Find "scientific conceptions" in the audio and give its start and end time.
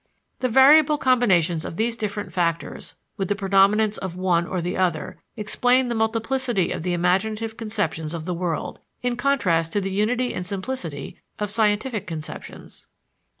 11.51-12.87